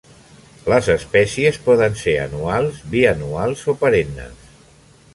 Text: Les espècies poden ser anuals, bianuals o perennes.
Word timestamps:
Les 0.71 0.89
espècies 0.93 1.59
poden 1.67 1.99
ser 2.05 2.15
anuals, 2.23 2.83
bianuals 2.97 3.65
o 3.75 3.81
perennes. 3.85 4.53